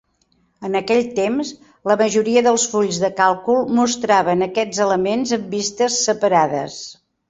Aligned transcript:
En 0.69 0.77
aquell 0.79 1.03
temps, 1.19 1.51
la 1.91 1.97
majoria 2.01 2.43
dels 2.49 2.67
fulls 2.73 3.01
de 3.05 3.13
càlcul 3.23 3.63
mostraven 3.83 4.49
aquests 4.51 4.85
elements 4.91 5.39
en 5.41 5.49
vistes 5.57 6.05
separades. 6.13 6.85